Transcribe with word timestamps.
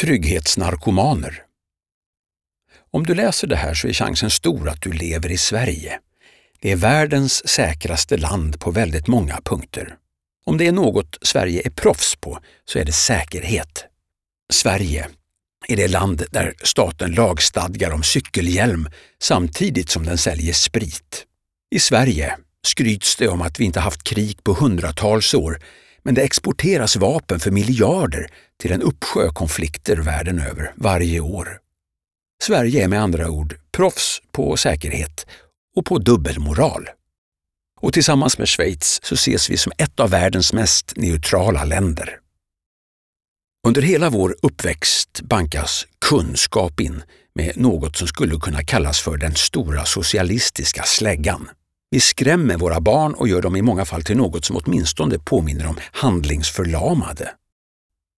Trygghetsnarkomaner. 0.00 1.42
Om 2.90 3.06
du 3.06 3.14
läser 3.14 3.46
det 3.46 3.56
här 3.56 3.74
så 3.74 3.88
är 3.88 3.92
chansen 3.92 4.30
stor 4.30 4.68
att 4.68 4.82
du 4.82 4.92
lever 4.92 5.30
i 5.30 5.36
Sverige. 5.36 5.98
Det 6.60 6.72
är 6.72 6.76
världens 6.76 7.48
säkraste 7.48 8.16
land 8.16 8.60
på 8.60 8.70
väldigt 8.70 9.06
många 9.06 9.40
punkter. 9.44 9.96
Om 10.44 10.58
det 10.58 10.66
är 10.66 10.72
något 10.72 11.18
Sverige 11.22 11.62
är 11.64 11.70
proffs 11.70 12.16
på 12.16 12.38
så 12.64 12.78
är 12.78 12.84
det 12.84 12.92
säkerhet. 12.92 13.84
Sverige 14.52 15.08
är 15.68 15.76
det 15.76 15.88
land 15.88 16.24
där 16.30 16.54
staten 16.62 17.12
lagstadgar 17.12 17.90
om 17.90 18.02
cykelhjälm 18.02 18.88
samtidigt 19.22 19.90
som 19.90 20.04
den 20.04 20.18
säljer 20.18 20.52
sprit. 20.52 21.26
I 21.70 21.78
Sverige 21.78 22.36
skryts 22.66 23.16
det 23.16 23.28
om 23.28 23.42
att 23.42 23.60
vi 23.60 23.64
inte 23.64 23.80
haft 23.80 24.02
krig 24.02 24.44
på 24.44 24.52
hundratals 24.52 25.34
år, 25.34 25.58
men 26.02 26.14
det 26.14 26.22
exporteras 26.22 26.96
vapen 26.96 27.40
för 27.40 27.50
miljarder 27.50 28.26
till 28.60 28.72
en 28.72 28.82
uppsjö 28.82 29.28
konflikter 29.32 29.96
världen 29.96 30.38
över 30.38 30.72
varje 30.76 31.20
år. 31.20 31.60
Sverige 32.42 32.84
är 32.84 32.88
med 32.88 33.02
andra 33.02 33.30
ord 33.30 33.56
proffs 33.72 34.22
på 34.32 34.56
säkerhet 34.56 35.26
och 35.76 35.86
på 35.86 35.98
dubbelmoral. 35.98 36.88
Och 37.80 37.92
tillsammans 37.92 38.38
med 38.38 38.48
Schweiz 38.48 39.00
så 39.02 39.14
ses 39.14 39.50
vi 39.50 39.56
som 39.56 39.72
ett 39.78 40.00
av 40.00 40.10
världens 40.10 40.52
mest 40.52 40.96
neutrala 40.96 41.64
länder. 41.64 42.18
Under 43.66 43.82
hela 43.82 44.10
vår 44.10 44.36
uppväxt 44.42 45.20
bankas 45.22 45.86
kunskap 45.98 46.80
in 46.80 47.02
med 47.34 47.56
något 47.56 47.96
som 47.96 48.06
skulle 48.06 48.36
kunna 48.36 48.62
kallas 48.62 49.00
för 49.00 49.16
den 49.16 49.34
stora 49.34 49.84
socialistiska 49.84 50.82
släggan. 50.82 51.50
Vi 51.92 52.00
skrämmer 52.00 52.56
våra 52.56 52.80
barn 52.80 53.14
och 53.14 53.28
gör 53.28 53.42
dem 53.42 53.56
i 53.56 53.62
många 53.62 53.84
fall 53.84 54.02
till 54.02 54.16
något 54.16 54.44
som 54.44 54.56
åtminstone 54.56 55.18
påminner 55.18 55.66
om 55.66 55.76
handlingsförlamade. 55.92 57.30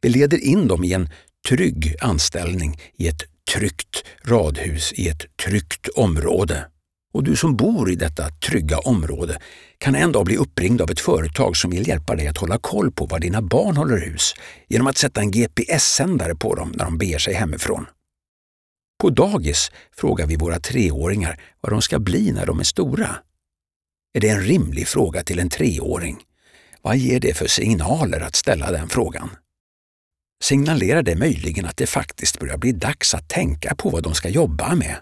Vi 0.03 0.09
leder 0.09 0.39
in 0.39 0.69
dem 0.69 0.85
i 0.85 0.93
en 0.93 1.09
trygg 1.49 1.95
anställning 2.01 2.81
i 2.97 3.09
ett 3.09 3.23
tryggt 3.55 4.05
radhus 4.25 4.93
i 4.93 5.09
ett 5.09 5.37
tryggt 5.45 5.89
område. 5.89 6.67
Och 7.13 7.25
du 7.25 7.37
som 7.37 7.57
bor 7.57 7.91
i 7.91 7.95
detta 7.95 8.29
trygga 8.29 8.79
område 8.79 9.39
kan 9.79 9.95
en 9.95 10.13
dag 10.13 10.25
bli 10.25 10.37
uppringd 10.37 10.81
av 10.81 10.91
ett 10.91 11.01
företag 11.01 11.57
som 11.57 11.71
vill 11.71 11.89
hjälpa 11.89 12.17
dig 12.17 12.29
att 12.29 12.39
hålla 12.39 12.59
koll 12.59 12.93
på 12.93 13.07
var 13.07 13.19
dina 13.19 13.43
barn 13.43 13.77
håller 13.77 13.99
hus 13.99 14.35
genom 14.69 14.87
att 14.87 14.99
sätta 14.99 15.21
en 15.21 15.31
GPS-sändare 15.31 16.35
på 16.35 16.55
dem 16.55 16.73
när 16.77 16.85
de 16.85 16.99
beger 16.99 17.19
sig 17.19 17.35
hemifrån. 17.35 17.87
På 19.01 19.11
dagis 19.11 19.71
frågar 19.97 20.27
vi 20.27 20.37
våra 20.37 20.61
treåringar 20.61 21.41
vad 21.61 21.73
de 21.73 21.83
ska 21.83 21.99
bli 21.99 22.33
när 22.33 22.47
de 22.47 22.61
är 22.61 22.65
stora. 22.65 23.17
Är 24.15 24.21
det 24.21 24.29
en 24.29 24.43
rimlig 24.43 24.89
fråga 24.89 25.23
till 25.23 25.39
en 25.39 25.49
treåring? 25.49 26.23
Vad 26.83 26.97
ger 26.97 27.21
det 27.21 27.35
för 27.35 27.47
signaler 27.47 28.21
att 28.21 28.37
ställa 28.37 28.71
den 28.71 28.89
frågan? 28.89 29.31
Signalerar 30.43 31.03
det 31.03 31.17
möjligen 31.17 31.67
att 31.67 31.77
det 31.77 31.87
faktiskt 31.87 32.39
börjar 32.39 32.57
bli 32.57 32.73
dags 32.73 33.15
att 33.15 33.29
tänka 33.29 33.75
på 33.75 33.91
vad 33.91 34.03
de 34.03 34.15
ska 34.15 34.29
jobba 34.29 34.75
med? 34.75 34.97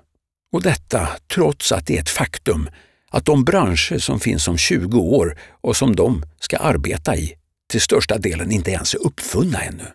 Och 0.53 0.63
detta 0.63 1.09
trots 1.35 1.73
att 1.73 1.87
det 1.87 1.97
är 1.97 2.01
ett 2.01 2.09
faktum 2.09 2.69
att 3.09 3.25
de 3.25 3.45
branscher 3.45 3.99
som 3.99 4.21
finns 4.21 4.49
om 4.49 4.59
20 4.59 4.99
år 4.99 5.39
och 5.61 5.77
som 5.77 5.97
de 5.97 6.25
ska 6.41 6.57
arbeta 6.57 7.17
i 7.17 7.35
till 7.71 7.81
största 7.81 8.19
delen 8.19 8.53
inte 8.53 8.71
ens 8.71 8.95
är 8.95 9.07
uppfunna 9.07 9.63
ännu. 9.63 9.87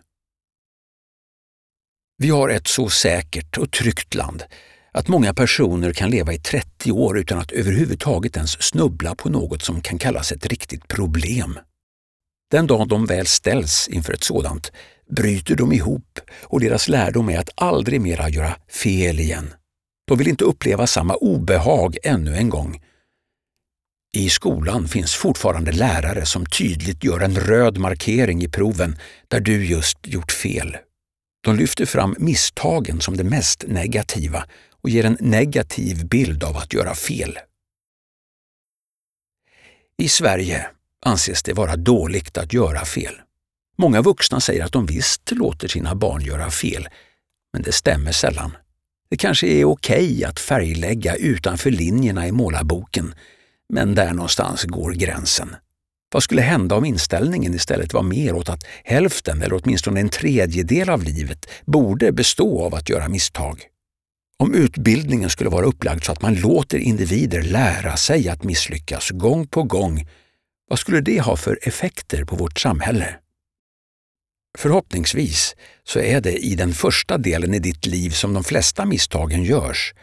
Vi 2.18 2.30
har 2.30 2.48
ett 2.48 2.66
så 2.66 2.88
säkert 2.88 3.58
och 3.58 3.72
tryggt 3.72 4.14
land 4.14 4.44
att 4.96 5.08
många 5.08 5.34
personer 5.34 5.92
kan 5.92 6.10
leva 6.10 6.32
i 6.32 6.38
30 6.38 6.92
år 6.92 7.18
utan 7.18 7.38
att 7.38 7.52
överhuvudtaget 7.52 8.36
ens 8.36 8.62
snubbla 8.62 9.14
på 9.14 9.28
något 9.28 9.62
som 9.62 9.80
kan 9.80 9.98
kallas 9.98 10.32
ett 10.32 10.46
riktigt 10.46 10.88
problem. 10.88 11.58
Den 12.50 12.66
dag 12.66 12.88
de 12.88 13.06
väl 13.06 13.26
ställs 13.26 13.88
inför 13.88 14.12
ett 14.12 14.24
sådant 14.24 14.72
bryter 15.10 15.56
de 15.56 15.72
ihop 15.72 16.20
och 16.42 16.60
deras 16.60 16.88
lärdom 16.88 17.30
är 17.30 17.38
att 17.38 17.50
aldrig 17.54 18.00
mera 18.00 18.28
göra 18.28 18.56
fel 18.68 19.20
igen. 19.20 19.54
De 20.08 20.18
vill 20.18 20.28
inte 20.28 20.44
uppleva 20.44 20.86
samma 20.86 21.14
obehag 21.14 21.96
ännu 22.02 22.36
en 22.36 22.48
gång. 22.48 22.82
I 24.16 24.30
skolan 24.30 24.88
finns 24.88 25.14
fortfarande 25.14 25.72
lärare 25.72 26.26
som 26.26 26.46
tydligt 26.46 27.04
gör 27.04 27.20
en 27.20 27.36
röd 27.36 27.78
markering 27.78 28.42
i 28.42 28.48
proven 28.48 28.96
där 29.28 29.40
du 29.40 29.66
just 29.66 29.98
gjort 30.06 30.32
fel. 30.32 30.76
De 31.44 31.56
lyfter 31.56 31.86
fram 31.86 32.14
misstagen 32.18 33.00
som 33.00 33.16
det 33.16 33.24
mest 33.24 33.64
negativa 33.68 34.44
och 34.82 34.90
ger 34.90 35.04
en 35.04 35.16
negativ 35.20 36.06
bild 36.08 36.44
av 36.44 36.56
att 36.56 36.72
göra 36.72 36.94
fel. 36.94 37.38
I 39.98 40.08
Sverige 40.08 40.66
anses 41.04 41.42
det 41.42 41.52
vara 41.52 41.76
dåligt 41.76 42.38
att 42.38 42.52
göra 42.52 42.84
fel. 42.84 43.14
Många 43.78 44.02
vuxna 44.02 44.40
säger 44.40 44.64
att 44.64 44.72
de 44.72 44.86
visst 44.86 45.32
låter 45.32 45.68
sina 45.68 45.94
barn 45.94 46.22
göra 46.22 46.50
fel, 46.50 46.88
men 47.52 47.62
det 47.62 47.72
stämmer 47.72 48.12
sällan. 48.12 48.56
Det 49.08 49.16
kanske 49.16 49.46
är 49.46 49.64
okej 49.64 50.24
att 50.24 50.40
färglägga 50.40 51.14
utanför 51.14 51.70
linjerna 51.70 52.26
i 52.26 52.32
målarboken, 52.32 53.14
men 53.68 53.94
där 53.94 54.12
någonstans 54.12 54.64
går 54.64 54.92
gränsen. 54.92 55.56
Vad 56.12 56.22
skulle 56.22 56.42
hända 56.42 56.76
om 56.76 56.84
inställningen 56.84 57.54
istället 57.54 57.92
var 57.92 58.02
mer 58.02 58.34
åt 58.34 58.48
att 58.48 58.64
hälften 58.84 59.42
eller 59.42 59.60
åtminstone 59.62 60.00
en 60.00 60.08
tredjedel 60.08 60.90
av 60.90 61.02
livet 61.02 61.46
borde 61.64 62.12
bestå 62.12 62.64
av 62.64 62.74
att 62.74 62.88
göra 62.88 63.08
misstag? 63.08 63.62
Om 64.38 64.54
utbildningen 64.54 65.30
skulle 65.30 65.50
vara 65.50 65.66
upplagd 65.66 66.04
så 66.04 66.12
att 66.12 66.22
man 66.22 66.34
låter 66.34 66.78
individer 66.78 67.42
lära 67.42 67.96
sig 67.96 68.28
att 68.28 68.44
misslyckas 68.44 69.10
gång 69.10 69.46
på 69.46 69.62
gång, 69.62 70.08
vad 70.68 70.78
skulle 70.78 71.00
det 71.00 71.20
ha 71.20 71.36
för 71.36 71.58
effekter 71.62 72.24
på 72.24 72.36
vårt 72.36 72.60
samhälle? 72.60 73.16
Förhoppningsvis 74.58 75.56
så 75.84 75.98
är 75.98 76.20
det 76.20 76.36
i 76.36 76.54
den 76.54 76.72
första 76.72 77.18
delen 77.18 77.54
i 77.54 77.58
ditt 77.58 77.86
liv 77.86 78.10
som 78.10 78.34
de 78.34 78.44
flesta 78.44 78.84
misstagen 78.84 79.44
görs. 79.44 79.94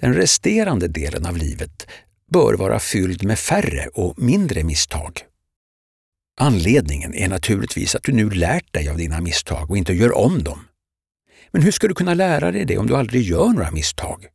Den 0.00 0.14
resterande 0.14 0.88
delen 0.88 1.26
av 1.26 1.36
livet 1.36 1.86
bör 2.32 2.54
vara 2.54 2.78
fylld 2.78 3.24
med 3.24 3.38
färre 3.38 3.86
och 3.94 4.18
mindre 4.18 4.64
misstag. 4.64 5.20
Anledningen 6.40 7.14
är 7.14 7.28
naturligtvis 7.28 7.94
att 7.94 8.02
du 8.02 8.12
nu 8.12 8.30
lärt 8.30 8.72
dig 8.72 8.88
av 8.88 8.96
dina 8.96 9.20
misstag 9.20 9.70
och 9.70 9.78
inte 9.78 9.92
gör 9.92 10.18
om 10.18 10.42
dem. 10.42 10.69
Men 11.52 11.62
hur 11.62 11.70
ska 11.70 11.88
du 11.88 11.94
kunna 11.94 12.14
lära 12.14 12.52
dig 12.52 12.64
det 12.64 12.78
om 12.78 12.86
du 12.86 12.96
aldrig 12.96 13.22
gör 13.22 13.48
några 13.48 13.70
misstag? 13.70 14.26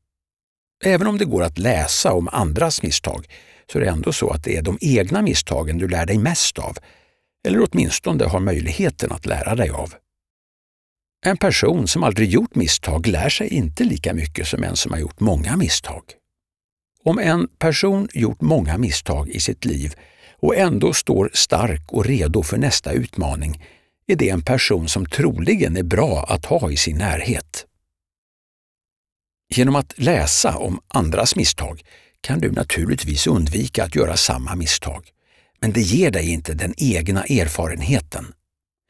Även 0.83 1.07
om 1.07 1.17
det 1.17 1.25
går 1.25 1.43
att 1.43 1.57
läsa 1.57 2.13
om 2.13 2.29
andras 2.31 2.83
misstag 2.83 3.27
så 3.71 3.77
är 3.77 3.83
det 3.83 3.89
ändå 3.89 4.13
så 4.13 4.29
att 4.29 4.43
det 4.43 4.57
är 4.57 4.61
de 4.61 4.77
egna 4.81 5.21
misstagen 5.21 5.77
du 5.77 5.87
lär 5.87 6.05
dig 6.05 6.17
mest 6.17 6.59
av 6.59 6.77
eller 7.47 7.67
åtminstone 7.69 8.25
har 8.25 8.39
möjligheten 8.39 9.11
att 9.11 9.25
lära 9.25 9.55
dig 9.55 9.69
av. 9.69 9.93
En 11.25 11.37
person 11.37 11.87
som 11.87 12.03
aldrig 12.03 12.29
gjort 12.29 12.55
misstag 12.55 13.07
lär 13.07 13.29
sig 13.29 13.47
inte 13.47 13.83
lika 13.83 14.13
mycket 14.13 14.47
som 14.47 14.63
en 14.63 14.75
som 14.75 14.91
har 14.91 14.99
gjort 14.99 15.19
många 15.19 15.57
misstag. 15.57 16.03
Om 17.03 17.19
en 17.19 17.47
person 17.47 18.07
gjort 18.13 18.41
många 18.41 18.77
misstag 18.77 19.29
i 19.29 19.39
sitt 19.39 19.65
liv 19.65 19.93
och 20.37 20.55
ändå 20.55 20.93
står 20.93 21.29
stark 21.33 21.93
och 21.93 22.05
redo 22.05 22.43
för 22.43 22.57
nästa 22.57 22.91
utmaning 22.91 23.63
är 24.07 24.16
det 24.16 24.29
en 24.29 24.41
person 24.41 24.88
som 24.88 25.05
troligen 25.05 25.77
är 25.77 25.83
bra 25.83 26.25
att 26.29 26.45
ha 26.45 26.71
i 26.71 26.77
sin 26.77 26.97
närhet. 26.97 27.66
Genom 29.55 29.75
att 29.75 29.93
läsa 29.99 30.57
om 30.57 30.79
andras 30.88 31.35
misstag 31.35 31.81
kan 32.21 32.39
du 32.39 32.51
naturligtvis 32.51 33.27
undvika 33.27 33.83
att 33.83 33.95
göra 33.95 34.17
samma 34.17 34.55
misstag 34.55 35.11
men 35.59 35.73
det 35.73 35.81
ger 35.81 36.11
dig 36.11 36.31
inte 36.31 36.53
den 36.53 36.73
egna 36.77 37.23
erfarenheten. 37.23 38.33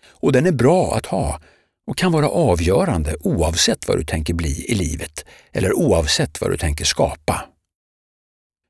Och 0.05 0.31
den 0.31 0.45
är 0.45 0.51
bra 0.51 0.95
att 0.95 1.05
ha 1.05 1.41
och 1.87 1.97
kan 1.97 2.11
vara 2.11 2.29
avgörande 2.29 3.15
oavsett 3.19 3.87
vad 3.87 3.97
du 3.97 4.03
tänker 4.03 4.33
bli 4.33 4.65
i 4.71 4.75
livet 4.75 5.25
eller 5.51 5.73
oavsett 5.73 6.41
vad 6.41 6.51
du 6.51 6.57
tänker 6.57 6.85
skapa. 6.85 7.45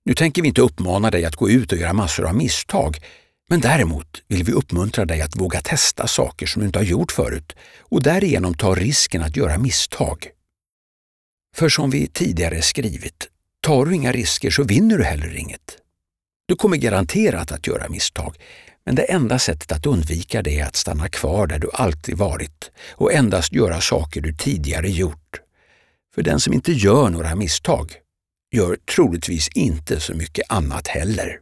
Nu 0.05 0.13
tänker 0.13 0.41
vi 0.41 0.47
inte 0.47 0.61
uppmana 0.61 1.11
dig 1.11 1.25
att 1.25 1.35
gå 1.35 1.50
ut 1.50 1.72
och 1.72 1.78
göra 1.78 1.94
massor 1.94 2.25
av 2.25 2.35
misstag, 2.35 2.97
men 3.50 3.61
däremot 3.61 4.23
vill 4.28 4.44
vi 4.44 4.51
uppmuntra 4.51 5.06
dig 5.06 5.22
att 5.22 5.35
våga 5.35 5.61
testa 5.61 6.07
saker 6.07 6.45
som 6.45 6.59
du 6.59 6.66
inte 6.66 6.79
har 6.79 6.83
gjort 6.83 7.11
förut 7.11 7.56
och 7.79 8.03
därigenom 8.03 8.53
ta 8.53 8.75
risken 8.75 9.22
att 9.22 9.37
göra 9.37 9.58
misstag. 9.58 10.29
För 11.55 11.70
som 11.70 11.90
vi 11.90 12.08
tidigare 12.08 12.61
skrivit, 12.61 13.29
tar 13.61 13.85
du 13.85 13.96
inga 13.96 14.11
risker 14.11 14.49
så 14.49 14.64
vinner 14.64 14.97
du 14.97 15.03
heller 15.03 15.35
inget. 15.35 15.78
Du 16.47 16.55
kommer 16.55 16.78
garanterat 16.78 17.52
att 17.52 17.67
göra 17.67 17.90
misstag, 17.90 18.35
men 18.85 18.96
det 18.96 19.03
enda 19.03 19.40
sättet 19.40 19.72
att 19.72 19.85
undvika 19.85 20.41
det 20.41 20.59
är 20.59 20.66
att 20.66 20.75
stanna 20.75 21.09
kvar 21.09 21.47
där 21.47 21.59
du 21.59 21.70
alltid 21.73 22.17
varit 22.17 22.72
och 22.91 23.14
endast 23.14 23.53
göra 23.53 23.81
saker 23.81 24.22
du 24.22 24.34
tidigare 24.34 24.90
gjort. 24.90 25.41
För 26.16 26.22
den 26.22 26.40
som 26.40 26.53
inte 26.53 26.72
gör 26.72 27.09
några 27.09 27.35
misstag 27.35 27.93
gör 28.52 28.78
troligtvis 28.96 29.47
inte 29.47 29.99
så 29.99 30.14
mycket 30.14 30.52
annat 30.52 30.87
heller. 30.87 31.40